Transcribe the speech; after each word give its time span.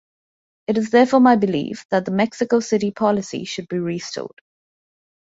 It 0.65 0.79
is 0.79 0.89
therefore 0.89 1.19
my 1.19 1.35
belief 1.35 1.85
that 1.91 2.05
the 2.05 2.11
Mexico 2.11 2.59
City 2.59 2.89
Policy 2.89 3.45
should 3.45 3.67
be 3.67 3.77
restored. 3.77 4.41